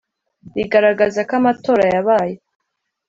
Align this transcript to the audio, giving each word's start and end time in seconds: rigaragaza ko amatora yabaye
rigaragaza 0.55 1.19
ko 1.27 1.33
amatora 1.39 1.83
yabaye 1.93 2.35